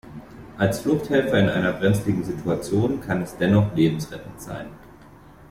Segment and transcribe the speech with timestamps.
[0.57, 4.65] Als Fluchthelfer in einer brenzligen Situation kann es dennoch lebensrettend sein.